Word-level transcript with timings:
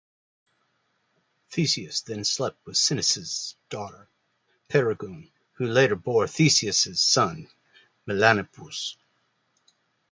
Theseus 1.51 2.01
then 2.01 2.25
slept 2.25 2.57
with 2.65 2.75
Sinis's 2.75 3.55
daughter, 3.69 4.09
Perigune, 4.67 5.29
who 5.53 5.67
later 5.67 5.95
bore 5.95 6.25
Theseus's 6.27 6.99
son, 6.99 7.47
Melanippus. 8.07 8.97